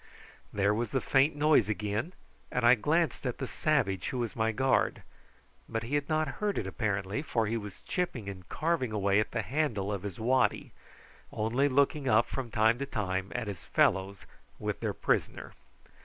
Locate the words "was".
0.73-0.89, 4.17-4.35, 7.55-7.83